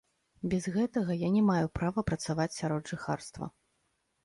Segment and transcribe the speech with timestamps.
[0.53, 3.45] Без гэтага я не маю права працаваць сярод жыхарства.